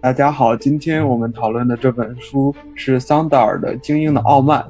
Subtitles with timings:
[0.00, 4.64] 大家好，今天我们讨论的这本书是桑达尔的《精英的傲慢》，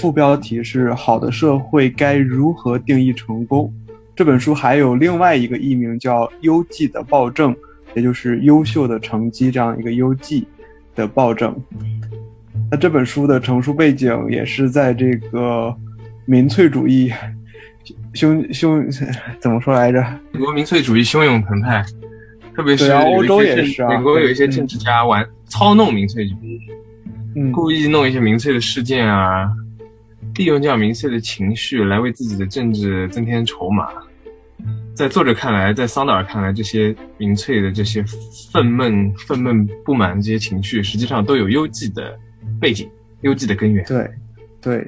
[0.00, 3.70] 副标题是“好的社会该如何定义成功”。
[4.16, 7.54] 这本书还有另外一个译名叫“优绩的暴政”，
[7.94, 10.48] 也就是优秀的成绩这样一个优绩
[10.94, 11.54] 的暴政。
[12.70, 15.74] 那这本书的成书背景也是在这个
[16.24, 17.12] 民粹主义
[18.14, 18.90] 汹汹
[19.38, 20.02] 怎么说来着？
[20.32, 21.84] 美国民粹主义汹涌澎湃。
[22.54, 26.60] 特别是欧洲也是啊，美国有一些政治家玩操弄民粹主义，
[27.34, 29.50] 嗯，故意弄一些民粹的事件啊，
[30.34, 33.88] 利用这样民粹的情绪来为自己的政治增添筹码。
[34.94, 38.04] 在作者看来，在桑德尔看来，这些民粹的这些
[38.52, 42.14] 愤懑、愤懑、不满这些情绪，实际上都有优绩的
[42.60, 42.86] 背景、
[43.22, 43.82] 优绩的根源。
[43.86, 44.06] 对，
[44.60, 44.86] 对，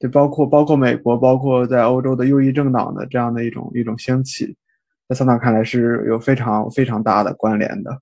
[0.00, 4.56] 就包括包括美国，包括在欧洲的右翼政党的这样的一种一种兴起。
[5.08, 8.00] 在桑塔看来是有非常非常大的关联的，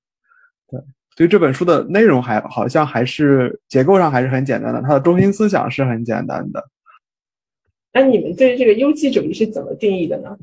[0.70, 0.80] 对，
[1.16, 6.64] 所以这本书的内容还好像还是结构上还是很简单的，它的中心思想是很简单的。
[7.92, 10.38] 那你们对这个优绩主义是怎么定义的呢？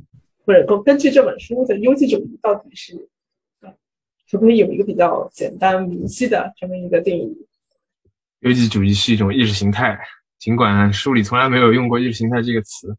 [0.46, 2.96] 或者根根据这本书的优绩主义到底是，
[3.62, 7.48] 可不可以有一个比较简单明晰的这么一个定义？
[8.42, 10.00] 优绩主义是一种意识形态，
[10.38, 12.96] 尽管书里从来没有用过意识形态这个词。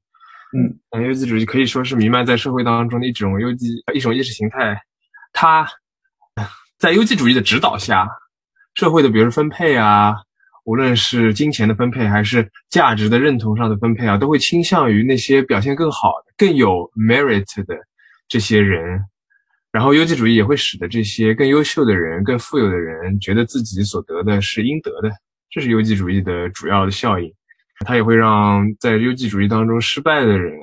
[0.57, 4.81] 嗯，嗯优绩主义可以说是弥漫在社会当中的一种优绩一种意识形态。
[5.33, 5.67] 它
[6.79, 8.09] 在优绩主义的指导下，
[8.75, 10.15] 社会的比如分配啊，
[10.65, 17.77] 无论是金钱的分配还是价值的认同上的分配啊，都会倾向于那些表现更好、更有 merit 的
[18.29, 19.01] 这些人。
[19.73, 25.09] 然后，优绩主义也会使得这些更优秀的人、更富有的人觉得自己所得的是应得的。
[25.49, 27.33] 这是优绩主义的主要的效应。
[27.85, 30.59] 它也会让在优绩主义当中失败的人，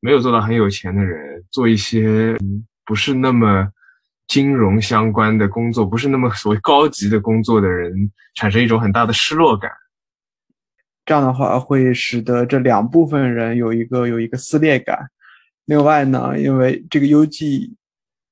[0.00, 2.36] 没有做到很有钱的人，做一些
[2.84, 3.68] 不是那么
[4.26, 9.70] 金融相关的工作，不是那么所谓高级的工作的人，产生一种很大的失落感。
[11.04, 14.98] 这样的话会使得这两部分人有一个有一个撕裂感。
[15.66, 17.72] 另外呢，因为这个优绩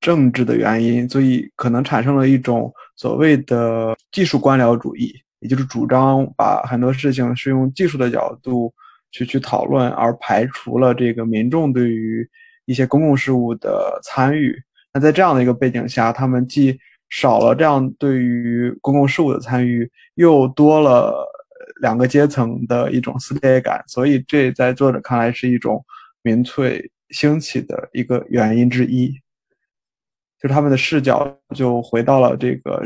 [0.01, 5.15] 政治的原因，所以可能产生了一种所谓的技术官僚主义。
[5.45, 8.73] 也就是主张把很多事情是用技术的角度
[9.11, 12.27] 去去讨论，而排除了这个民众对于
[12.65, 14.57] 一些公共事务的参与。
[14.91, 16.79] 那在这样的一个背景下，他们既
[17.11, 21.15] 少了这样对于公共事务的参与，又多了
[21.83, 23.85] 两个阶层的一种撕裂感。
[23.87, 25.85] 所以，这在作者看来是一种
[26.23, 29.13] 民粹兴起的一个原因之一。
[30.41, 32.83] 就他们的视角就回到了这个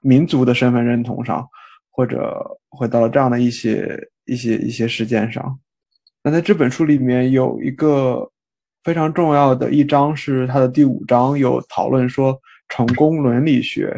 [0.00, 1.48] 民族的身份认同上。
[1.92, 5.58] 或者回到了这样的一些一些一些事件上。
[6.24, 8.28] 那在这本书里面有一个
[8.82, 12.36] 非常重要的一章，是它的第五章，有讨论说
[12.68, 13.94] 成功伦理学。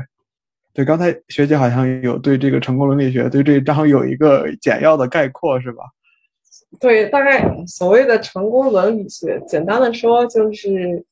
[0.72, 5.84] 对，刚才学姐好像有对这个成功伦理学对这一章有一个简要的概括，是吧？
[6.80, 11.04] 对，大概所谓的成功伦理学，简单的说就是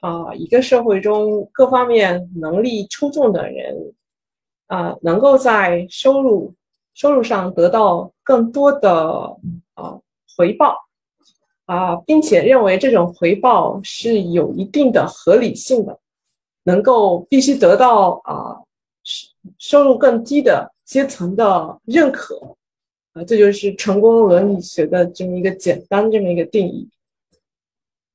[0.00, 3.74] 啊，一个社会中各方面能力出众的人。
[4.68, 6.54] 啊，能够在收入
[6.94, 9.36] 收入上得到更多的
[9.74, 9.98] 啊
[10.36, 10.76] 回报
[11.64, 15.98] 啊，并且认为这种回报是有一定的合理性的，
[16.64, 18.60] 能够必须得到啊
[19.02, 19.28] 收
[19.58, 22.56] 收入更低的阶层的认可
[23.14, 26.88] 啊，这就是成功伦理学的这么一个简单这么一个定义。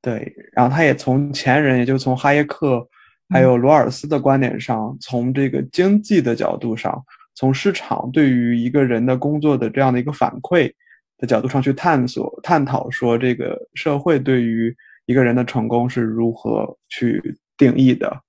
[0.02, 2.88] 对，然后他也从前人，也就从哈耶克。
[3.30, 7.04] 还有罗尔斯的观点上，从这个经济的角度上，
[7.36, 10.72] 从市场对于一个人的工作的这样的一个反馈
[11.18, 14.76] 的角度上去探索、探讨，说这个社会对于
[15.06, 18.22] 一个人的成功是如何去定义的。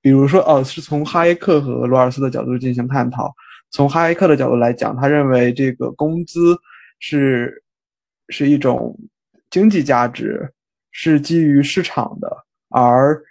[0.00, 3.32] 比如说，哦，是从哈耶克和罗尔斯的角度进行探讨。
[3.70, 6.56] 从哈耶克的角度来讲，他认为这个工资
[6.98, 7.62] 是
[8.28, 8.98] 是一种
[9.48, 10.52] 经济价值，
[10.90, 12.36] 是基于市场的，
[12.68, 13.22] 而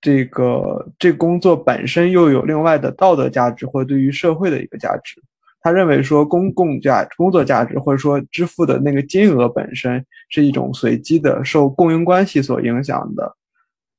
[0.00, 5.20] 这个这工作本身又有另外的道德价值，或对于社会的一个价值。
[5.60, 13.34] 他认为说，公共价工作价值，或者说支付的那个金额本身是一种随机的，受供应关系所影响的，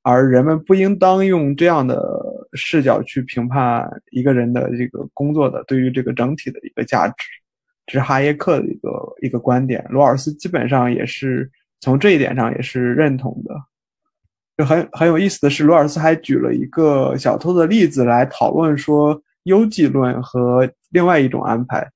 [0.02, 2.02] 而人们不应当用这样的
[2.54, 7.26] 视角去评判一个人的这个工作的对于这个整体的一个价值。
[7.86, 8.90] 这是哈耶克的一个
[9.22, 11.52] 一个观点，罗尔斯基本上也是
[11.82, 13.54] 从这一点上也是认同的。
[14.60, 21.90] 就很很有意思的是，罗尔斯还举了一个小偷的例子来讨论说优绩论和另外一种安排，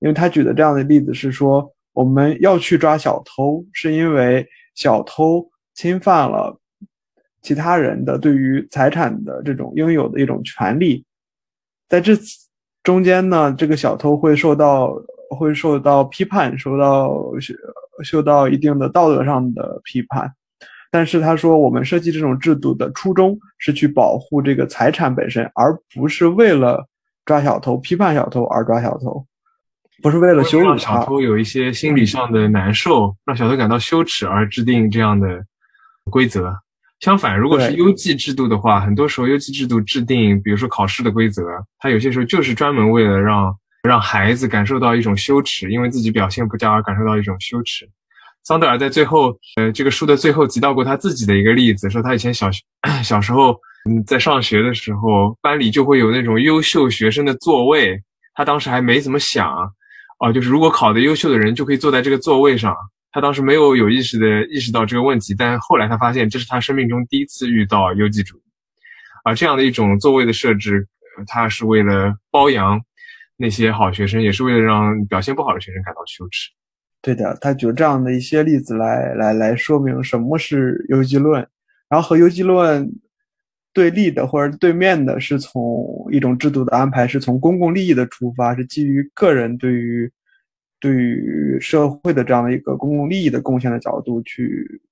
[0.00, 6.60] 因为他举的这样的例子是说，我们要去抓小偷，是因为小偷侵犯了
[7.40, 11.02] 其他人的对于财产的这种应有的一种权利，
[11.88, 12.12] 在这
[12.82, 14.94] 中间呢，这个小偷会受到
[15.30, 17.18] 会受到批判，受到
[18.04, 20.30] 受到一定的道德上的批判。
[20.90, 26.86] 但是他说，我们设计这种制度的初衷是去保护这个财产本身，而不是为了
[27.24, 29.24] 抓小偷、批判小偷而抓小偷，
[30.02, 35.44] 不是为了羞辱小偷有一些心理上的难受，让小偷感到羞耻而制定这样的
[36.10, 36.52] 规则。
[36.98, 41.44] 相反，如果是优绩制度的话，很多时候优绩制度制定，比如说考试的规则，
[41.78, 47.88] 它有些时候就是专门为了让让孩子感受到一种羞耻，因为自己表现不佳而感受到一种羞耻。
[48.44, 52.62] 桑德尔在最后，呃，这个书的最后提到过他自己的一个例子，说他以前小学
[53.04, 53.52] 小时候，
[53.88, 57.96] 嗯，在上学的时候，班里就会有那种优秀学生的座位，
[58.34, 59.48] 他当时还没怎么想，
[60.18, 62.74] 啊，就是如果考得优秀的人就可以坐在这个座位上，
[63.12, 68.42] 他当时没有有意识的意识到这个问题，但后来他发现这是他生命中第一次遇到优绩主义，
[69.24, 70.86] 而，这样的一种座位的设置，
[71.26, 72.80] 他是为了包养
[73.36, 76.50] 那些好学生，也是为了让表现不好的学生感到羞耻。
[77.02, 81.40] 对的，他举这样的一些例子来来来说明什么是游击论，
[81.88, 82.86] 然后和游击论
[83.72, 90.12] 对立的或者对面的是从一种制度的安排，是从公共利益的出发，是基于个人对于
[90.78, 94.82] 对于社会的这样的一个公共利益的贡献的角度去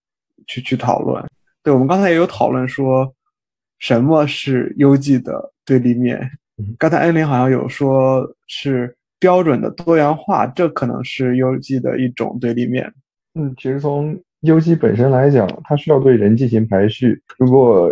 [0.46, 1.22] 去去讨论。
[1.62, 3.14] 对我们刚才也有讨论说，
[3.80, 6.30] 什么是优绩的对立面？
[6.78, 8.94] 刚才恩林好像有说是。
[9.20, 12.92] 标准的多元化，这可能是 U G 的一种对立面。
[13.34, 17.20] 嗯，其实从 U G 本身来讲，它需要对人进行排序。
[17.38, 17.90] 如果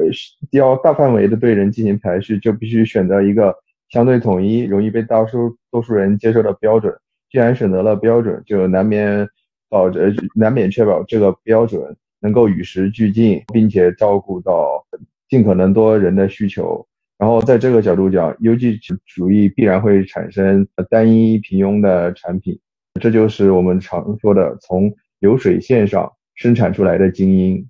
[0.52, 3.55] 要大范围的对人进行排序，就必须选择一个
[3.88, 6.94] 相对统一、容易被大数多数人接受的标准。
[7.31, 9.28] 既然选择了标准，就难免
[9.69, 14.87] 保着难免确保这个标准能够与时俱进，并且照顾到
[15.28, 16.87] 尽可能多人的需求。
[17.19, 22.59] 然后在这个角度讲，优绩主义必然会产生单一平庸的产品，
[23.01, 27.67] 这就是我们常说的从流水线上生产出来的精英。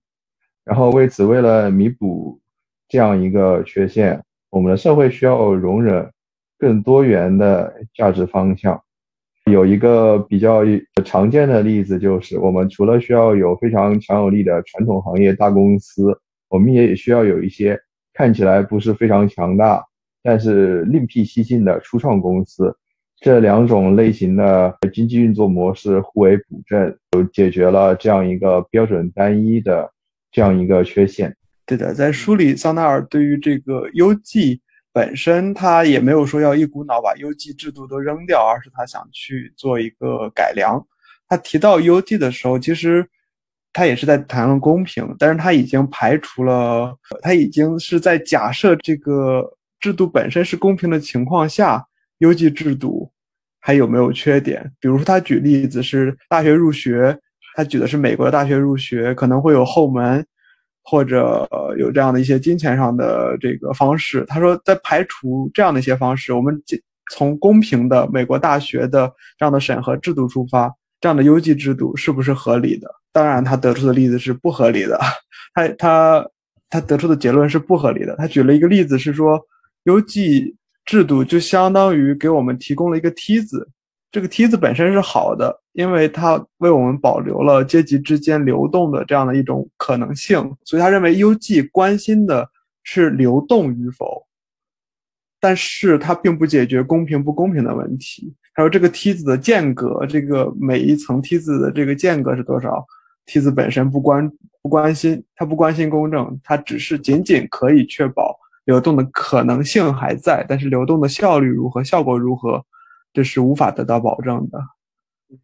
[0.65, 2.41] 然后为此，为了弥补
[2.89, 4.21] 这样一个缺陷，
[4.51, 6.11] 我们的社会需要容忍
[6.59, 8.83] 更多元的价值方向。
[9.49, 10.63] 有一个比较
[11.05, 16.19] 常见的例子就是，我们除了需要有非常强有力的传统行业大公司，
[16.49, 17.81] 我们也需要有一些。
[18.17, 19.85] 看起来不是非常强大，
[20.23, 22.75] 但是另辟蹊径的初创公司，
[23.21, 29.93] 这两种类型的经济运作模式互为补正，就解决了这样一个标准单一的
[30.33, 31.37] 这样一个缺陷。
[31.67, 34.63] 对的，在书里，桑纳尔对于这个 U G
[34.95, 40.83] 本身，他也没有说要一股脑把 U G 制度都扔掉，而是他想去做一个改良。
[41.29, 43.07] 他提到 U G 的时候，其实。
[43.77, 49.45] 他也是在谈论公平，但是他已经排除了，他已经是在假设这个
[49.81, 51.87] 制度本身是公平的情况下，
[52.21, 53.13] 优绩制度
[53.61, 54.73] 还有没有缺点？
[54.81, 57.15] 比如说，他举例子是大学入学，
[57.55, 60.25] 他举的是美国的大学入学可能会有后门，
[60.83, 61.47] 或者
[61.77, 64.25] 有这样的一些金钱上的这个方式。
[64.27, 66.59] 他说，在排除这样的一些方式，我们
[67.13, 72.89] 从公平的美国大学的这样的审核制度出发，这样的优绩制度是不是合理的？
[73.13, 74.99] 当然，他得出的例子是不合理的。
[75.55, 76.27] 他他
[76.69, 78.15] 他得出的结论是不合理的。
[78.17, 79.41] 他举了一个例子是说，
[79.85, 80.55] 优绩
[80.85, 83.69] 制度就相当于给我们提供了一个梯子，
[84.11, 90.57] 这个梯子本身是好的，因为它为我们保留了阶级之间流动的这样的一种可能性。
[90.65, 92.49] 所以他认为优绩关心的
[92.83, 94.27] 是流动与否，
[95.41, 98.35] 但是它并不解决公平不公平的问题。
[98.57, 102.83] 还有这个梯子的间隔，这个每一层梯子的这个间隔是多少？
[103.27, 104.33] 梯子本身不关
[104.63, 108.35] 不关心，他不关心公正，他只是仅仅可以确保
[108.65, 112.65] 流动的可能性还在，但是流动的效率如何，效果如何，
[113.13, 114.59] 这是无法得到保证的。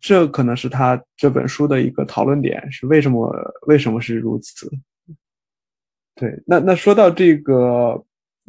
[0.00, 3.30] 这可能是他这本书的一个讨论点，是为什么
[3.66, 4.70] 为什么是如此？
[6.14, 8.02] 对，那那说到这个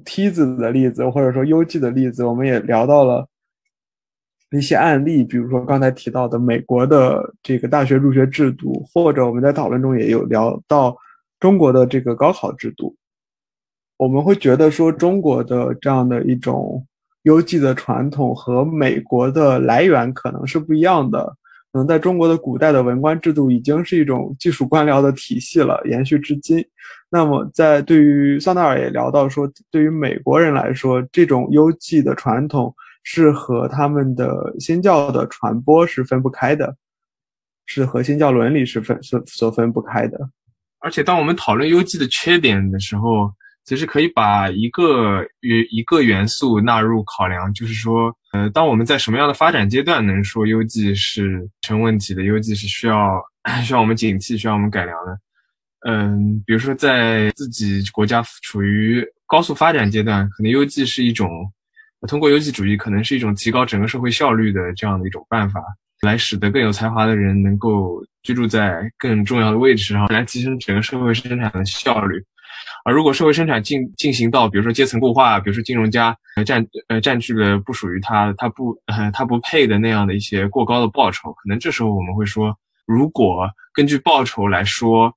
[0.05, 3.27] 梯子的例子，或者说优绩的例子，我们也聊到了。
[4.57, 10.95] 一些案例，比如说刚才提到的美国的这个大学入学制度，或者我们在讨论中也有聊到
[11.39, 12.95] 中国的这个高考制度，
[13.97, 16.85] 我们会觉得说中国的这样的一种
[17.23, 21.35] 优绩的传统和美国的来源可能是不一样的。
[21.71, 26.63] 可能在中国的古代的文官制度已经是一种技术官僚的体系了，延续至今。
[27.09, 32.71] 那么在对于桑德尔也聊到说，对于美国人来说，这种优绩的传统。
[33.03, 36.75] 是和他们的新教的传播是分不开的，
[37.65, 40.17] 是和新教伦理是分所所分不开的。
[40.79, 43.31] 而且，当我们讨论优绩的缺点的时候，
[43.63, 53.21] 其实可以把一个元一个元素纳入考量，就是说，呃，当我们在什么样的发展阶段能说优绩是成问题的，优绩是需要
[53.63, 55.17] 需要我们警惕、需要我们改良的。
[55.85, 61.29] 嗯，比如说在自己国家处于高速发展阶段，可能优绩是一种
[62.07, 65.61] 通过优绩主义，可能是一种提高整个社会效率的这样的一种办法，
[66.01, 72.23] 来使得更有才华的人能够居住在更重要的位置上，来提升整个社会生产的效率。
[72.85, 82.53] 而如果社会生产进进行到，比如说阶层固化，比如说金融家占呃占据了不属于他他不呃他不配的那样的一些过高的报酬，可能这时候我们会说，
[82.85, 85.13] 如果根据报酬来说，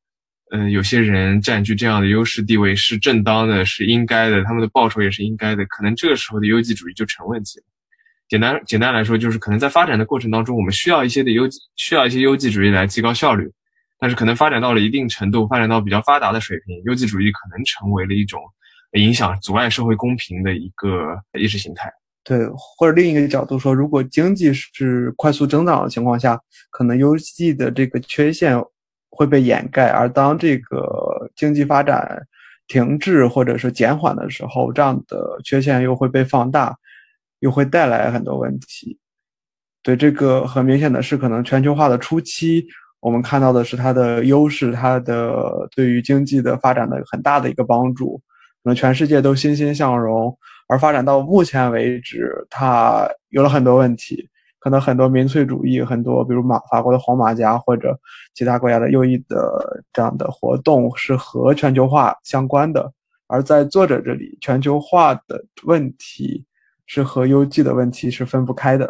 [0.52, 7.64] 嗯，有些人占据这样的优势地位是正当的，是应该的，他们的报酬也是应该的，可能这个时候的优绩主义就成问题了。
[8.28, 13.50] 简单简单来说，就是可能在发展的过程当中，我们需要一些的优需要一些优绩主义来提高效率。
[13.98, 18.40] 但是可能发展到了一定程度，发展到比较发达的水平，优绩主义可能成为了一种
[18.92, 21.90] 影响、阻碍社会公平的一个意识形态。
[22.22, 26.38] 对，或者另一个角度说，如果经济是快速增长的情况下，
[26.70, 28.60] 可能优绩的这个缺陷
[29.10, 32.26] 会被掩盖；而当这个经济发展
[32.68, 36.76] 停滞或者是减缓的时候，这样的缺陷又会被放大，
[37.40, 38.98] 又会带来很多问题。
[39.82, 42.66] 对，这个很明显的是，可能全球化的初期。
[42.98, 48.16] 我们看到的是它的优势，它的对于经济的发展的很大的一个帮助，
[48.64, 50.36] 可能全世界都欣欣向荣。
[50.66, 57.98] 而发展到目前为止，它有了很多问题，可能很多民粹主义，很多比如马法国的黄马甲或者
[58.34, 62.92] 其他国家的右翼的这样的活动是和全球化相关的。
[63.28, 66.44] 而在作者这里，全球化的问题
[66.86, 68.88] 是和优绩的问题是分不开的。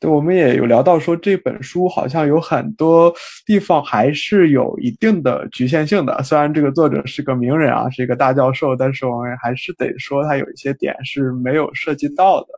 [0.00, 3.12] 对，我们也有聊到说这本书好像有很多
[3.44, 6.22] 地方还是有一定的局限性的。
[6.22, 12.48] 虽然这个作者是个名人啊，是一个大教授，但是我们还是得说他有一些点是没有涉及到的。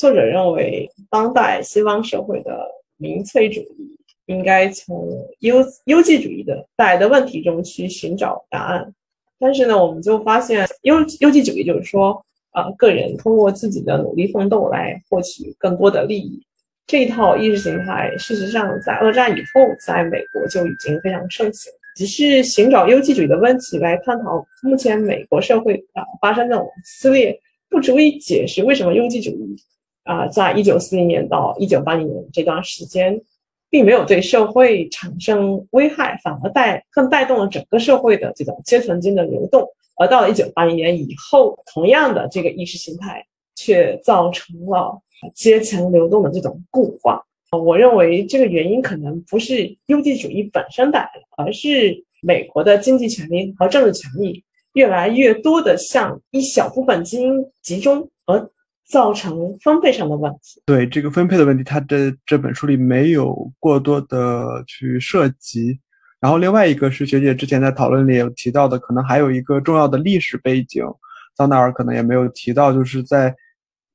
[0.00, 2.66] 作者认为，当代西方社会的
[2.96, 5.06] 民粹主义应该从
[5.40, 8.90] 优优绩主义的带的问题中去寻找答案。
[9.38, 12.24] 但是呢，我们就发现优优绩主义就是说。
[12.52, 16.42] 啊，个人通过自己的努力奋斗来获取更多的利益，
[16.84, 21.72] 这一套意识形态，事实上在二战以后，在美国就已经非常盛行。
[21.94, 29.56] 只是寻找优绩主义的问题来探讨目前美国社会啊发生这种撕裂，不足以解释为什么优绩主义
[30.04, 33.20] 啊，在一九四零年到一九八零年这段时间，
[33.68, 39.68] 并没有对社会产生危害，反而带更带动了整个社会的这种阶层间的流动。
[39.96, 44.98] 而到了一九八零年以后，同样的这个意识形态却造成了
[45.34, 47.22] 阶层流动的这种固化。
[47.50, 58.48] 我认为这个原因可能不是优绩主义本身带来的，而是美国的经济权利和政治权利越来越多的向一小部分精英集中，而
[58.90, 60.60] 造成分配上的问题。
[60.66, 65.78] 对这个分配的问题，他的这本书里没有过多的去涉及。
[66.20, 70.84] 然后另外一个是学姐之前在讨论里有提到的，可能还有一个重要的历史背景，
[71.36, 73.34] 桑达尔可能也没有提到，就是在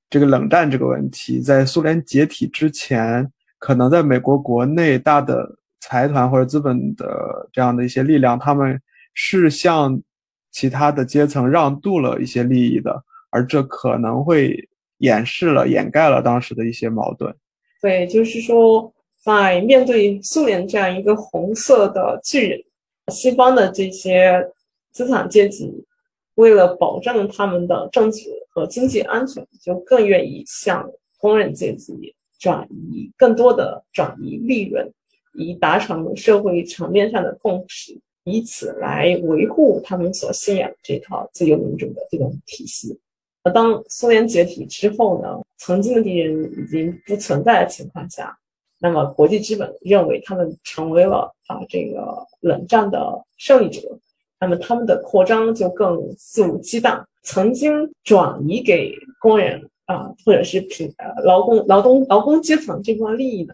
[0.10, 8.82] 这个冷战这个问题，在苏联解体之前，可能在美国国内大的财团或者资本的这样的一些力量，他们
[9.14, 10.02] 是向
[10.52, 14.68] 其他的阶层让渡了一些利益的，而这可能会
[15.06, 17.34] 掩饰了、掩盖了当时的一些矛盾。
[17.82, 18.92] 对，就是说。
[19.26, 22.62] 在面对苏联这样一个红色的巨人，
[23.12, 24.40] 西方的这些
[24.92, 25.84] 资产阶级
[26.36, 34.94] 为了保证他们的政治和经济安全，就更愿意向工人阶级转移更多的转移利润，
[35.34, 43.00] 以达成社会层面上的共识，以此来维护他们所信仰这套自由民主的这种体系。
[43.46, 48.36] 而当苏联解体之后呢，曾经的敌人已经不存在的情况下。
[48.80, 53.82] 那么，国际资本认为他们成为了啊这个冷战的胜利者，
[54.40, 57.04] 那么他们的扩张就更肆无忌惮。
[57.22, 57.72] 曾经
[58.04, 63.54] 转移给工人啊，或者是平呃劳工、劳动、劳工阶层这部分利益呢，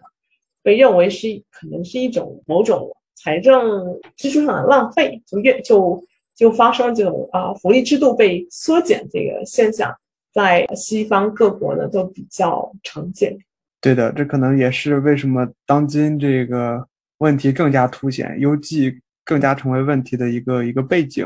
[0.62, 6.02] 被认为是可能是一种某种财政支出上的浪费，就越就
[6.42, 9.94] 就发生这种啊福利制度被缩减这个现象，
[10.34, 13.38] 在西方各国呢都比较常见。
[13.80, 16.84] 对的，这可能也是为什么当今这个
[17.18, 18.92] 问题更加凸显，优绩
[19.24, 21.24] 更加成为问题的一个一个背景。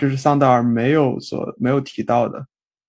[0.00, 2.42] 这是桑德尔没有所没有提到的。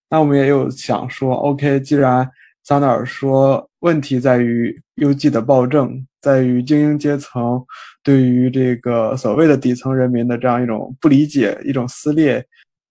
[0.10, 2.25] 那我们也有想说，OK，既然
[2.63, 7.63] 桑德尔说问题在于优绩的暴政，在于精英阶层
[8.01, 12.44] 对于这个所谓的底层人民的这样一种不理解、一种撕裂，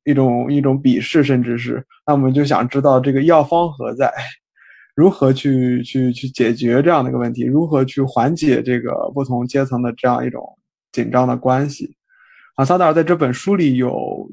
[0.05, 4.09] 一种一种鄙视，甚至是那我们就想知道这个药方何在，
[4.95, 10.57] 如何去去去解决这样的一个问题，如何去缓解这个不同阶层的这样一种
[10.93, 11.97] 紧张的关系。
[12.55, 14.31] 啊，萨达尔在这本书里有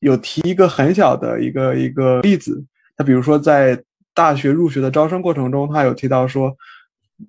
[0.00, 2.64] 有提一个很小的一个一个例子，
[2.96, 3.80] 他比如说在
[4.12, 6.52] 大学入学的招生过程中，他有提到说。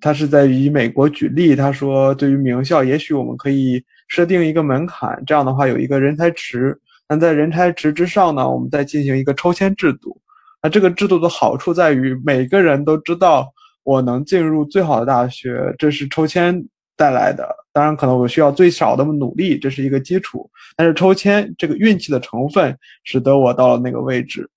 [0.00, 6.78] 他是在以美国举例，他说，对于名校，也许我们可以设定一个门槛，这样的话有一个人才池。
[7.06, 10.18] 但在人才池之上呢，我们再进行一个抽签制度。
[10.62, 16.64] 那这个制度的好处在于，每个人都知道我能进入最好的大学，这是抽签
[16.96, 17.46] 带来的。
[17.72, 20.50] 当然，可能我需要最少的努力，这是一个基础。
[20.74, 24.48] 但是抽签这个运气的成分，使得我到了那个位置。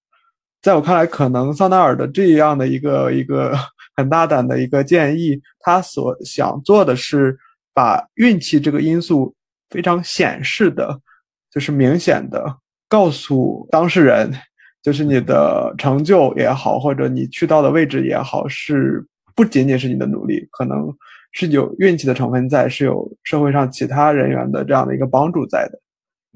[0.62, 3.54] 在我看来，可能桑达尔的这样的一个一个。
[3.96, 7.38] 很大胆的一个建议，他所想做的是
[7.74, 9.34] 把运气这个因素
[9.70, 11.00] 非常显示的，
[11.52, 14.32] 就是明显的告诉当事人，
[14.82, 20.94] 就是你的成就也好，或者你去到的位置也好，是不仅仅是你的努力，可能
[21.32, 25.80] 是有运气的成分在，是有社会上其他人员的这样的一个帮助在的。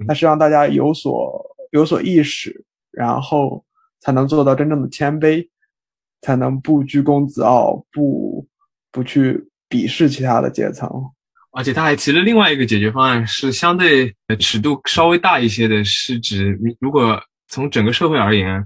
[0.07, 3.63] 那是让大家有所有所意识，然后
[3.99, 5.47] 才能做到真正的谦卑。
[6.21, 8.45] 才能不居功自傲，不
[8.91, 10.89] 不去鄙视其他的阶层，
[11.51, 18.65] 而且他还提了另外一个解决方案，是相对尺度稍微大一些的，是指如果从整个社会而言，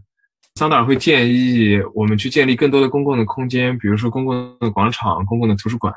[0.56, 5.94] 桑德尔会建议我们去建立更多的公共的空间，比如说公共的广场、公共的图书馆，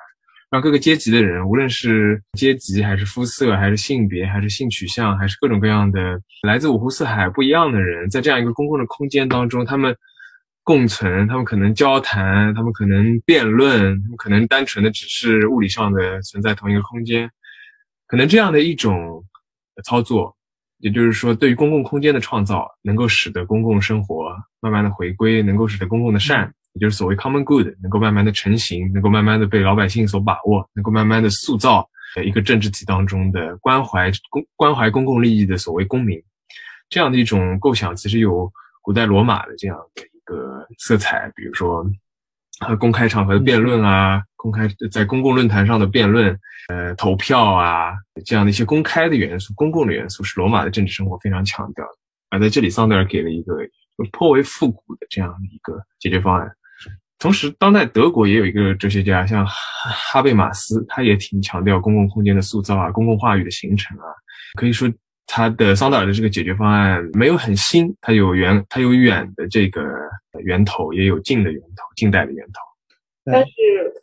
[0.50, 9.96] 让各个阶级的人，无论是阶级还是肤色，还是性别，还是性取向，还是各种各样的来自五湖四海不一样的人，在这样一个公共的空间当中，他们。
[10.66, 17.30] 共存，他们可能交谈，他们可能辩论，他们可能单纯的只是物理上的存在同一个空间，
[18.08, 19.23] 可能这样的一种
[19.85, 20.37] 操作，
[20.78, 31.88] 也就是说，对于公共空间的创造，能够使得公共生活慢慢的回归，能够使得公共的善，也就是所谓 common good，能够慢慢的成型，能够慢慢的被老百姓所把握，能够慢慢的塑造
[32.24, 36.20] 一个政治体当中的关怀公关怀公共利益的所谓公民，
[36.88, 38.52] 这样的一种构想，其实有
[38.83, 40.02] 古代罗马的这样的。
[40.68, 41.85] 个色彩，比如说，
[42.66, 47.92] 呃，公开场合的辩论啊，公开在公共论坛上的辩论，呃，投票啊，
[48.24, 51.92] 这样的一些公开的元素、公共的元素，是罗马的政治生活非常强调的。
[52.31, 53.55] 而在这里，桑德尔给了一个
[54.12, 56.50] 颇为复古的这样的一个解决方案。
[57.18, 64.05] 同时，当代德国也有一个哲学家，像哈贝马斯，他也挺强调公共空间的塑造啊，公共话语的形成啊，
[64.59, 64.90] 可以说。
[65.26, 69.82] 他的桑德尔的这个解决方案没有很新，它有远，它有远的这个
[70.44, 72.60] 源头，也有近的源头，近代的源头。
[73.24, 73.52] 但是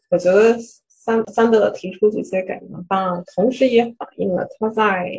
[0.10, 0.58] 我觉得
[0.90, 5.10] 桑桑德尔提出这些改革方案，同时也反映了他在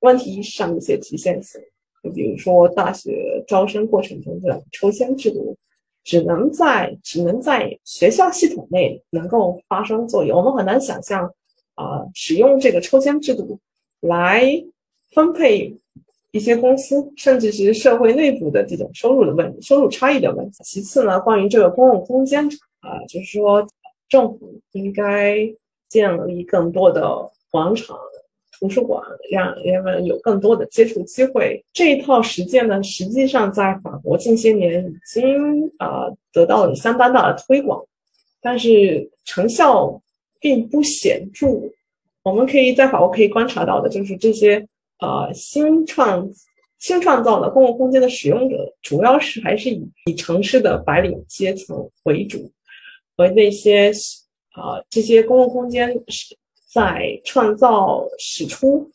[0.00, 1.60] 问题上的一些局限性。
[2.02, 5.58] 就比如说大学招生过程中的抽签制度，
[6.04, 10.38] 只能在只能在学校系统内能够发生作用。
[10.38, 11.24] 我们很难想象，
[11.74, 13.58] 啊，使用这个抽签制度
[14.00, 14.64] 来。
[15.12, 15.76] 分配
[16.32, 20.58] 一些公司，甚至是社会内部的这种收入的问题、收入差异的问题。
[20.62, 22.46] 其次呢，关于这个公共空间
[22.80, 23.66] 啊，就是说
[24.08, 25.36] 政府应该
[25.88, 27.96] 建立更多的广场、
[28.52, 31.60] 图书馆，让人们有更多的接触机会。
[31.72, 37.84] 这一套实践呢，实际上在法国近些年已经啊得到了相当大的推广，
[38.40, 40.00] 但是成效
[40.38, 41.48] 并不显著。
[42.22, 44.64] 我们可以在法国可以观察到的就是这些。
[45.00, 46.28] 呃，新创
[46.78, 52.50] 新创造的公共空间的使用者，主要是还是以以城市的白领阶层为主，
[53.16, 53.90] 和那些
[54.52, 56.36] 啊这些公共空间是
[56.72, 58.90] 在创造始初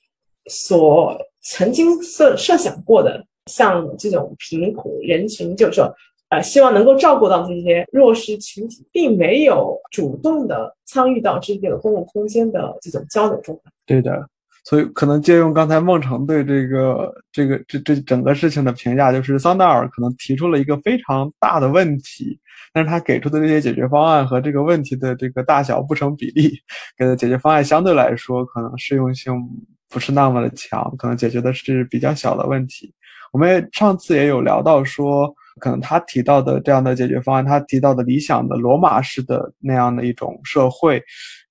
[0.47, 5.93] 所曾经设设想过的，像这种贫苦人群，就是说，
[6.29, 13.59] 呃，希望能够照顾到这些弱势群体，并没有主动的参与到这个公共空间的这种交流中。
[13.85, 14.27] 对的。
[14.67, 22.39] 所以，可能借用刚才孟成对这个、这个、这这整个事情的评价，就是桑达尔可能提出了一个非常大的问题，
[22.73, 26.57] 但是他给出的这些解决方案和这个问题的这个大小不成比例，
[26.97, 29.35] 给的解决方案相对来说可能适用性
[29.87, 32.91] 不是那么的强，可能解决的是比较小的问题。
[33.31, 41.03] 我们上次也有聊到说，可能他提到的这样的解决方案，他提到的理想的罗马式的那样的一种社会，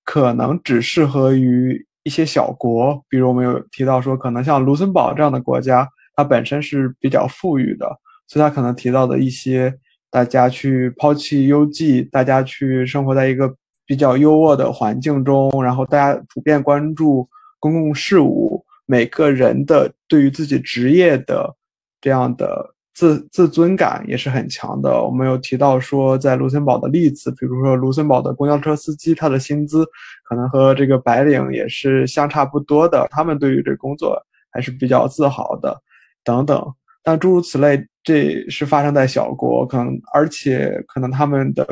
[0.03, 1.87] 可能只适合于。
[2.04, 7.88] 一些小国，比如我们有提到说，可能像卢森堡这样的国家，它本身是比较富裕的，
[8.28, 9.74] 所以它可能提到的一些
[10.10, 13.52] 大家去抛弃优绩，大家去生活在一个
[13.86, 21.56] 比较优渥的环境中，然后大家普遍关注公共事务，每个人的对于自己职业的
[22.00, 25.02] 这样的自自尊感也是很强的。
[25.02, 29.85] 我们有提到说，在卢森堡的例子，比如说卢森堡的公交车司机，他的薪资
[30.28, 34.16] 可能和这个白领也是相差不多的，他们对于这工作
[34.52, 35.76] 还是比较自豪的，
[36.22, 36.72] 等等。
[37.02, 41.66] 但诸如此类，这是发生在小国，可能而且可能他们的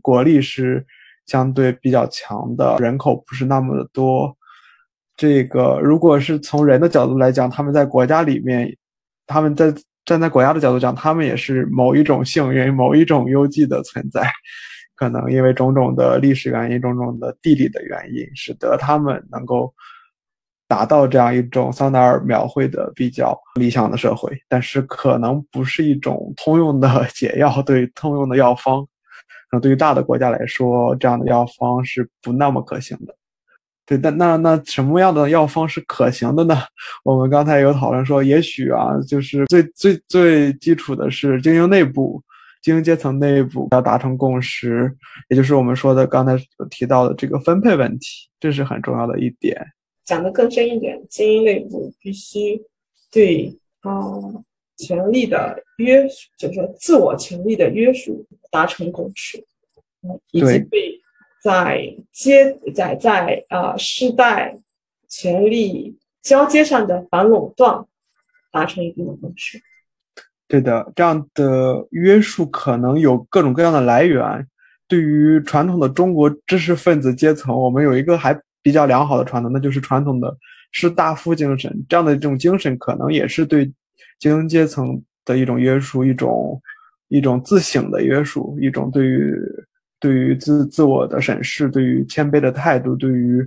[0.00, 0.86] 国力是
[1.26, 4.34] 相对比较强的，人口不是那么的多。
[5.16, 8.74] 这个如果是从人的角度来讲，他们在国家里面，
[9.26, 14.30] 他们在站在国家的角度讲，他们也是某一种幸运、某一种优绩的存在。
[14.96, 19.72] 可能因为种种的历史原因、种种的地理的原因，使得他们能够。
[20.68, 28.80] 达到这样一种桑达尔描绘的比较理想的社会，但是可能不是一种通用的 解药，对通用的药方，
[29.50, 33.12] 可能对于大的国家来说，这样的药方是不那么可行的。
[33.90, 36.56] 对，但那那什么样的药方是可行的呢？
[37.02, 42.22] 我们刚才有讨论说，也许啊，就是最最最基础的是精英内部、
[42.62, 44.96] 精英阶层内部要达成共识，
[45.28, 49.60] 也就是我们说的刚才提到的这个分配问题，这是很重要的一点。
[50.04, 52.62] 讲的更深一点，精英内部必须
[53.10, 53.90] 对啊
[54.78, 59.44] 权力的约束，就是说自我权力的约束达成共识，
[60.30, 60.99] 以及对
[61.42, 64.56] 在接在在啊世代
[65.08, 67.84] 权力交接上的反垄断
[68.52, 69.60] 达成一定的共识。
[70.46, 74.46] 对的，这样的约束可能有各种各样的来源。
[74.86, 78.38] 对于传统的中国知识分子阶层，我们有一个还。
[78.62, 80.36] 比较良好的传统，那就是传统的
[80.70, 81.74] 士大夫精神。
[81.88, 83.64] 这样的这种精神，可能也是对
[84.18, 86.60] 精英阶层的一种约束，一种
[87.08, 89.34] 一种自省的约束，一种对于
[90.00, 93.46] 对于自自我的审视，对于谦卑的态度，对于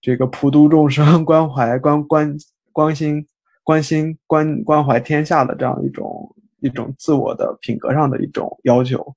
[0.00, 2.36] 这个普度众生、 关怀关关
[2.72, 3.24] 关心
[3.62, 9.14] 关心关关怀天下的这样一种一种自我的品格上的一种要求。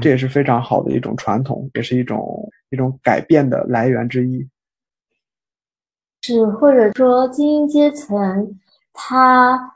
[0.00, 4.46] 这也是非常好的一种传统，也是一种一种改变的来源之一。
[6.22, 8.56] 是，或者说精英阶层，
[8.92, 9.74] 他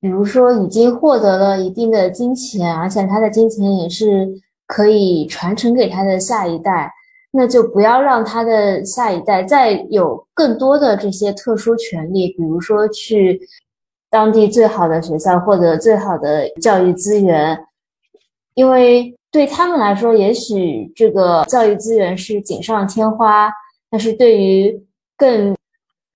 [0.00, 4.28] 比如说已经获得了一定的金钱，而且他的金钱也是
[4.66, 6.92] 可以传承给他的下一代，
[7.32, 13.40] 那就不要让他的下一代再有更多的这些特殊权利，比如说去
[14.10, 17.66] 当地最好的学校获得最好的教育资源，
[18.54, 23.50] 因为对他们来说，也许这个教育资源是锦上添花，
[23.90, 24.80] 但是对于
[25.16, 25.56] 更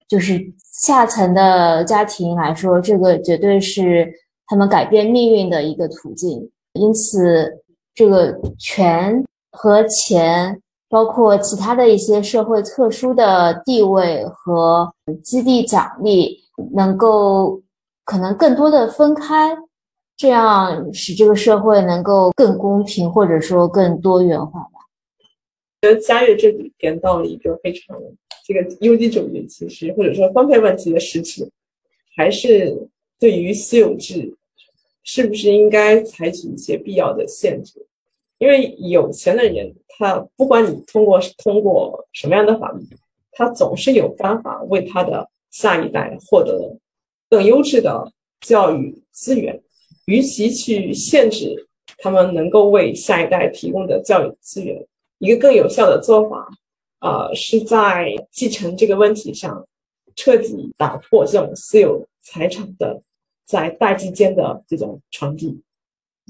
[0.08, 0.40] 就是
[0.72, 4.08] 下层的家庭来说，这个绝对是
[4.46, 6.48] 他们改变命运的一个途径。
[6.74, 7.60] 因此，
[7.98, 17.60] 这个权和钱，包括其他的一些社会特殊的地位和激励奖励，能够
[18.04, 19.52] 可能更多的分开，
[20.16, 24.78] 这样使这个社会能够更公平，或者说更多元化吧。
[25.82, 27.96] 觉得嘉悦这里点到了一个非常。
[28.46, 31.50] 这个优绩主义其实或者说分配问题的实质，
[32.16, 34.36] 还是对于私有制
[35.02, 37.84] 是不是应该采取一些必要的限制？
[38.38, 42.84] 因为有钱的人，他不管你通过通过什么样的法律，
[43.32, 46.78] 他总是有办法为他的下一代获得
[47.28, 49.60] 更优质的教育资源。
[50.06, 54.86] 与其去限制他们能够为下一代提供的教育资源，
[55.18, 56.48] 一个更有效的做法。
[57.00, 59.68] 呃，是在继承这个问题上，
[60.16, 63.02] 彻底打破这种私有财产的
[63.44, 65.60] 在代际间的这种传递。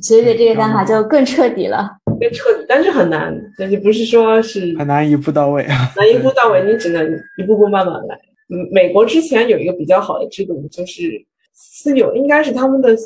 [0.02, 1.88] 学姐这个想法就更彻底了，
[2.20, 5.92] 更彻底，但是很难，但是不是说是 很难一步到位啊？
[5.96, 7.04] 难一步到位，你只能
[7.36, 8.16] 一步步慢慢来。
[8.50, 12.96] 嗯，美国之前有一个比较好的制度，就是私有应该是他们的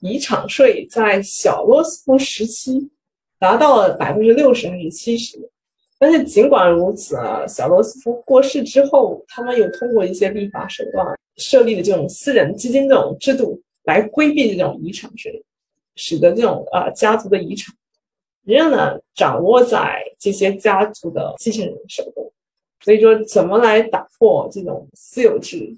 [0.00, 2.90] 遗产税在小罗斯福时期
[3.38, 5.38] 达到了百分之六十还是七十。
[5.98, 15.42] 但是尽管如此啊，小罗斯福过世之后，他们又通过一些立法手段设立的这种私人基金这种制度，来规避这种遗产税，
[16.00, 17.74] 使得这种呃家族的遗产
[18.44, 22.32] 仍然掌握在这些家族的继承人手中。
[22.82, 25.76] 所以说，怎么来打破这种私有制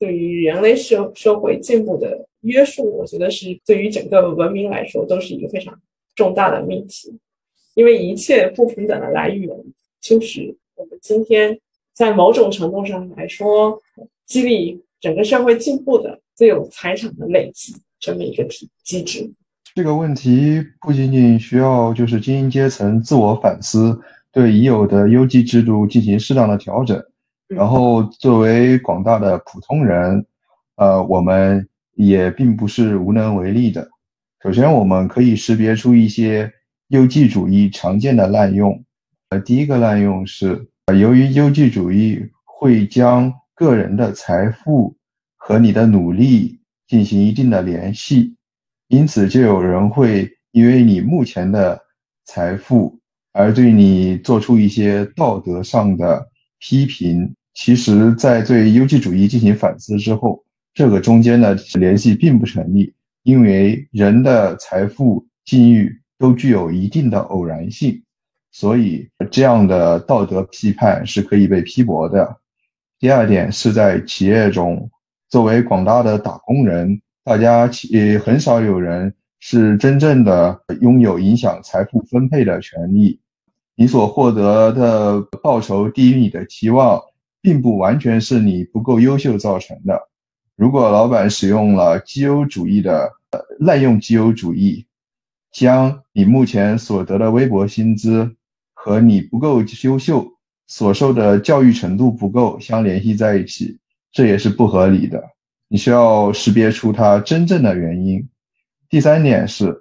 [0.00, 5.80] 对于人类社社会进步的约束，我觉得是对于整个文明来说都是一个非常
[6.16, 7.16] 重大的命题。
[7.74, 9.48] 因为一切不平等的来源，
[10.00, 11.56] 就是我们今天
[11.94, 13.80] 在某种程度上来说，
[14.26, 19.32] 激励整个社会进步的最有财产的累积这么一个体机制。
[19.74, 27.02] 这个问题不仅仅需要就是精英阶层自我反思，对已有的优绩制度进行适当的调整，
[27.48, 30.26] 然后作为广大的普通人，
[30.76, 31.68] 呃，我们。
[31.94, 33.86] 也并不是无能为力的。
[34.42, 36.50] 首先，我们可以识别出一些
[36.88, 38.82] 优绩主义常见的滥用。
[39.28, 44.96] 呃，第一个滥用是，由于优绩主义会将个人的财富
[45.36, 46.58] 和你的努力
[46.88, 48.34] 进行一定的联系，
[48.92, 51.80] 因此就有人会因为你目前的
[52.26, 53.00] 财富
[53.32, 56.28] 而对你做出一些道德上的
[56.58, 57.34] 批评。
[57.54, 68.02] 其实，在对优绩主义进行反思之后，这个中间的联系并不成立，因为人的财富境遇都具有一定的偶然性，
[68.50, 72.40] 所以这样的道德批判是可以被批驳的。
[72.98, 74.90] 第二点是在企业中，
[75.30, 83.20] 作为广大的打工人，大家也很少有人是真正的拥有影响财富分配的权利，
[83.76, 87.00] 你所获得的报酬低于你的期望。
[87.44, 90.08] 并不完全是你不够优秀造成的。
[90.54, 93.10] 如果老板使用了绩优主义的
[93.58, 94.86] 滥用绩优主义，
[95.50, 98.36] 将你目前所得的微薄薪资
[98.72, 100.24] 和你不够优秀
[100.68, 103.80] 所受的教育程度不够相联系在一起，
[104.12, 105.30] 这也是不合理的。
[105.72, 108.28] 你需要识别出它真正的原因。
[108.90, 109.74] 第三点是，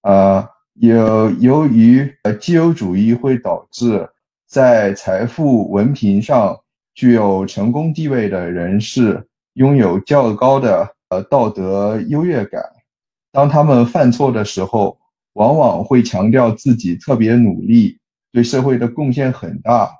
[0.00, 4.08] 呃，有由于呃绩优主义会导致
[4.48, 6.58] 在财富文凭上。
[6.94, 12.62] 具有成功地位的人士拥有较高的呃道德优越感，
[13.32, 14.96] 当他们犯错的时候，
[15.32, 17.98] 往往会强调自己特别努力，
[18.32, 19.90] 对社会的贡献很大，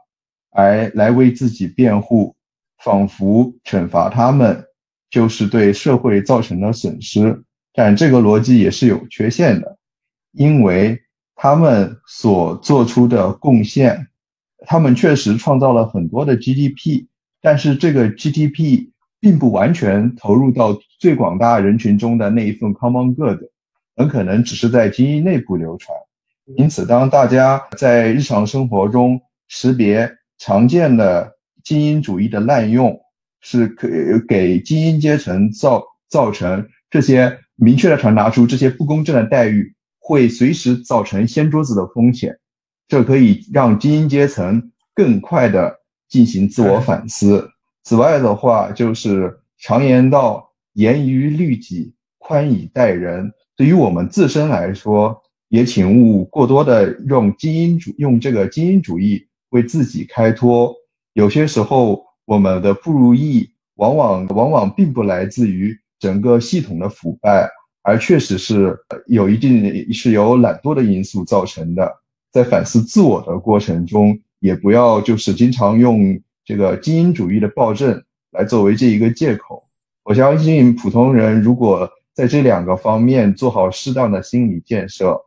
[0.52, 2.36] 而来为自己辩护，
[2.78, 4.64] 仿佛惩罚他们
[5.14, 7.44] 就是对社会造成了损失。
[7.72, 9.78] 但这个逻辑也是有缺陷的，
[10.32, 11.00] 因为
[11.36, 14.08] 他们所做出的贡献。
[14.66, 17.06] 他们确实创造了很多的 GDP，
[17.40, 18.88] 但是这个 GDP
[19.20, 23.38] 并不完全投入到最广大人群中的那一份 common good，
[23.94, 25.96] 很可能只是在精英内部流传。
[26.56, 33.00] 因此，当大家在日常生活中识别常见的精英主义的滥用，
[33.44, 33.86] 是可
[34.26, 42.38] 给精英阶层造造成这些明确的传达出这些不公正的待遇，会随时造成掀桌子的风险。
[42.88, 45.76] 这可以让精英阶层更快的
[46.08, 47.50] 进行自我反思。
[47.82, 53.30] 此外的话，就是常言道“严于律己，宽以待人”。
[53.56, 60.74] 对于我们自身来说，也请勿过多的用精英主用这个精英主义为自己开脱。
[61.12, 67.48] 有些时候，我们的不如意往往往往并不来自于整个系统的腐败，
[67.82, 72.00] 而确实是有一定是由懒惰的因素造成的。
[72.32, 79.62] 在反思自我的过程中，也不要就是经常用这个精英主义的暴政来作为这一个借口。
[80.02, 85.20] 我相信普通人如果在这两个方面做好适当的心理建设，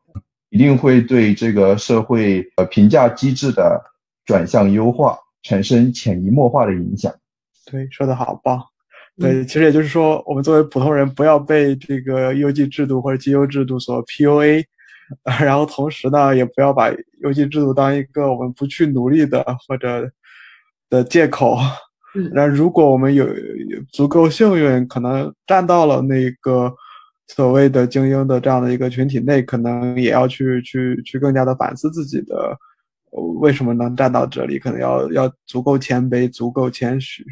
[0.50, 3.82] 一定会对这个社会呃评价机制的
[4.26, 7.14] 转向优化产生潜移默化的影响。
[7.66, 8.62] 对，说的好棒。
[9.20, 14.64] 对，其实也就是说，我们作为普通人，不要被这个优绩制度或者绩优制度所 PUA。
[15.40, 16.92] 然后同时呢，也不要把
[17.24, 20.12] UG 制度当一个我们不去努力的或者
[20.90, 21.58] 的借口。
[22.34, 23.26] 那如果我们有
[23.90, 26.74] 足够幸运，可能站到了那个
[27.28, 32.58] 所谓的精英的这样的一个群体内，可能也要去去去更加的反思自己的
[33.40, 37.26] 为什么能站到这里，可能要要足够谦卑，足够谦虚。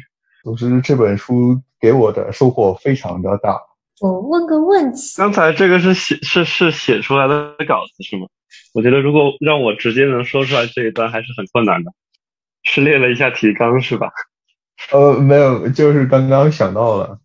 [0.44, 3.58] 总之，这本书给我的收获非常的大。
[4.00, 8.26] 我问个问题，刚才这个是写是是写出来的稿子是吗？
[8.74, 11.90] 我觉得如果让我直接能说出来这一段还是很困难的，
[12.62, 14.10] 是列了一下提纲是吧？
[14.92, 17.18] 呃，没有，就是刚刚想到了。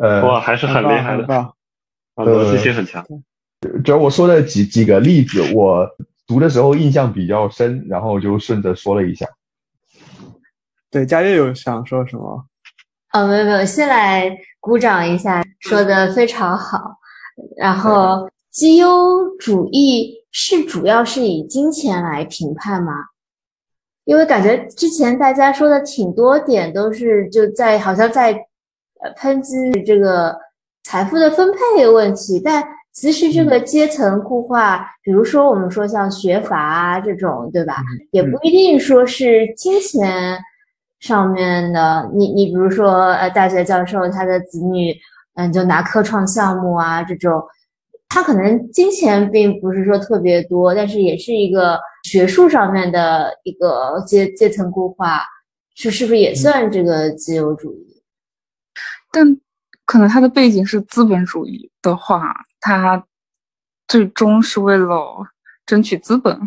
[0.00, 1.26] 呃，哇，还是很厉害的，
[2.14, 3.04] 逻辑性很强。
[3.84, 5.88] 主要我说的几几个例子，我
[6.26, 9.26] 读的时候印象比较深，然后就顺着说了一下。
[10.90, 12.44] 对，佳悦有想说什么？
[13.12, 16.78] 哦，没有没有，先来鼓掌一下，说的非常好。
[17.56, 22.92] 然后，绩优主义是主要是以金钱来评判吗？
[24.04, 28.32] 因为感觉之前大家说的挺多点都是就在好像在
[29.00, 30.36] 呃抨击这个
[30.84, 37.76] 财富的分配问题，但其实这个阶层固化，比如说我们说像学阀啊这种，对吧？
[38.10, 40.38] 也不一定说是金钱。
[41.00, 44.94] 上面的你，你比如说，呃，大学教授他的子女，
[45.34, 47.42] 嗯，就拿科创项目啊这种，
[48.08, 55.24] 他可能金钱并不是说特别多，但是也是一个学术上面的一个阶阶层固化，
[55.74, 58.00] 是是不是也算这个自由主义？
[59.10, 59.26] 但
[59.84, 63.04] 可能他的背景是资本主义的话，他
[63.88, 65.26] 最终是为了
[65.66, 66.40] 争取资本，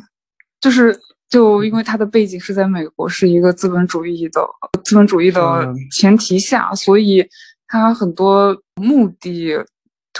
[0.59, 4.41] 就是就因为他的背景是在美国，是一个资本主义的
[4.83, 7.27] 资本主义的前提下，所以
[7.67, 9.53] 他很多目的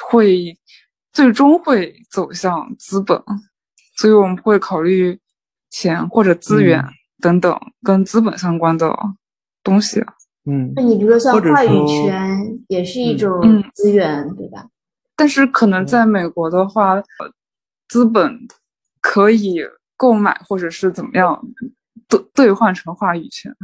[0.09, 0.55] 会
[1.13, 3.19] 最终会走向资本，
[3.95, 5.17] 所以我们会考虑
[5.71, 6.83] 钱或者资源
[7.21, 8.95] 等等跟资本相关的
[9.63, 10.03] 东西。
[10.45, 14.67] 嗯，那你比如说像话语权也是一种嗯资源，对吧？
[15.15, 17.03] 但是可能在美国的话，呃
[17.87, 18.37] 资本
[19.01, 19.59] 可以
[19.97, 21.41] 购买或者是怎么样
[22.07, 23.55] 兑兑换成话语权。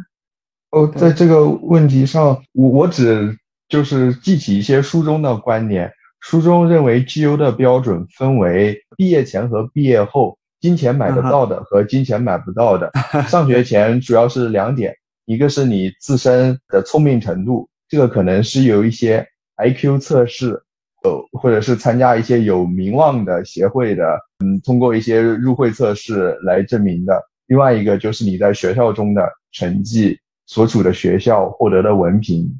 [0.71, 5.91] 哦，在这个问题上，我我只就是记起一些书中的观点。
[6.19, 12.91] 书中认为 GU 的标准分为毕业前和毕业后，金钱买得到的和金钱买不到的。
[13.27, 14.95] 上学前主要是两点，
[15.31, 20.61] 一个是你自身的聪明程度，这个可能是有一些 IQ 测试，
[21.05, 24.03] 呃，或者是参加一些有名望的协会的，
[24.43, 27.17] 嗯，通过一些入会测试来证明的。
[27.47, 32.59] 另外一个就是你在学校中的成绩，所处的学校获得的文凭，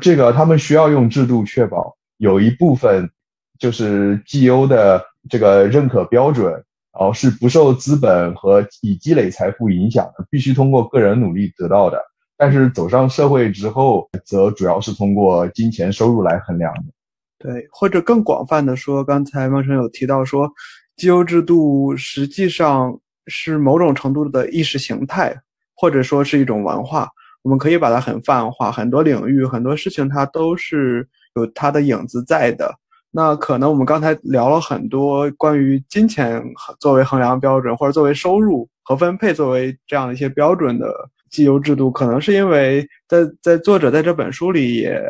[0.00, 3.08] 这个他们需要用制度确保有一部分
[3.60, 12.00] 就是 GU 的这个认可标准，然后是不受资本和以积累财富影响的，必须通过个人努力得到的。
[12.36, 16.82] 但是走上社会之后，则主要是通过金钱收入来衡量的。
[17.38, 20.50] 对，或者更广泛的说，刚才孟生有提到说，
[20.96, 25.34] 绩优制度实际上是某种程度的意识形态，
[25.74, 27.08] 或者说是一种文化。
[27.42, 32.74] 我们可以把它很泛化，很多领域、很多事情它都是有它的影子在的。
[33.10, 36.42] 那可能我们刚才聊了很多关于金钱
[36.78, 40.86] 作为衡量标准，或者作为收入和分配作为这样的一些标准的
[41.28, 45.02] 绩优制度，可能是因为在在作者在这本书里也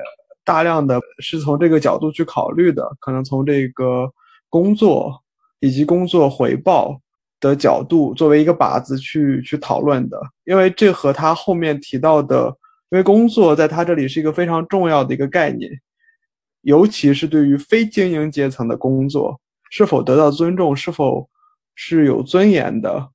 [0.44, 4.10] 大量的是从这个角度去考虑的，可能从这个
[4.48, 5.22] 工作
[5.60, 6.98] 以及工作回报
[7.38, 12.46] 的角度作为一个靶子去去讨论的，因为这和他后面提到的，
[12.90, 15.70] 因为工作在他这里是一个非常重要的一个概念，
[16.62, 21.28] 尤其是对于非精英阶层的工作是否得到尊重，是否
[21.74, 23.10] 是有尊严的，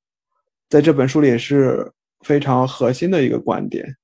[0.68, 3.96] 在这本书里也是非常核心的一个观点。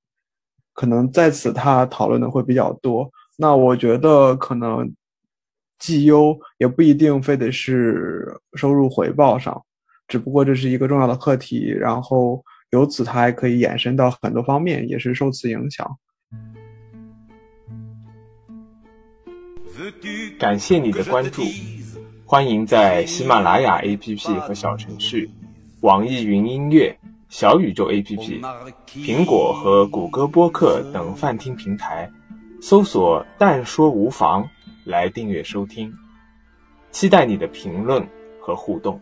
[0.75, 3.11] 可能在此他讨论的会比较多。
[3.37, 4.91] 那我觉得可能
[5.79, 9.61] 绩优也不一定非得是收入回报上，
[10.07, 15.91] 只不过这是一个重要的课题，然后由此它还可以延伸到很多方面，也是受此影响。
[20.39, 21.43] 感谢你的关注，
[22.27, 25.31] 欢迎在喜马拉雅 APP 和小程序、
[25.81, 28.41] 网易云音乐、小宇宙 APP、
[28.87, 32.11] 苹果和谷歌播客等泛听平台
[32.61, 34.47] 搜索“但说无妨”
[34.85, 35.93] 来订阅收听，
[36.91, 38.07] 期待你的评论
[38.41, 39.01] 和互动。